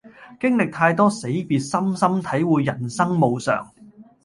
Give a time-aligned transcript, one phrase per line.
[0.39, 3.71] 經歷太多死別深深體會人生無常